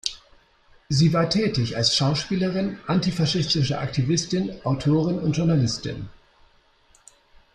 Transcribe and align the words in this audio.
Sie 0.89 1.13
war 1.13 1.29
tätig 1.29 1.77
als 1.77 1.95
Schauspielerin, 1.95 2.79
antifaschistische 2.87 3.77
Aktivistin, 3.77 4.59
Autorin 4.63 5.19
und 5.19 5.37
Journalistin. 5.37 6.09